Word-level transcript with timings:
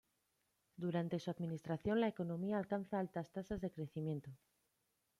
Durante 0.77 1.19
su 1.19 1.29
administración 1.29 2.01
la 2.01 2.07
economía 2.07 2.57
alcanza 2.57 2.97
altas 2.97 3.31
tasas 3.31 3.61
de 3.61 3.69
crecimiento. 3.69 4.31